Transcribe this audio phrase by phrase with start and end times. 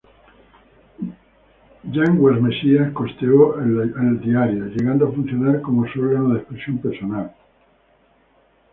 [1.83, 7.35] Yanguas Messía costeó al diario, llegando a funcionar como su órgano de expresión personal.